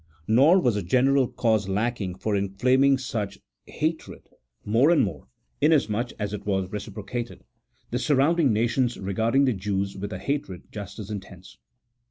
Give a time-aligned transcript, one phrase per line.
[0.27, 4.29] Nor was a general cause lacking for inflaming such hatred
[4.65, 5.27] more and more,
[5.61, 7.43] inasmuch as it was reciprocated;
[7.91, 11.59] the surrounding nations regarding the Jews with a hatred just as intense.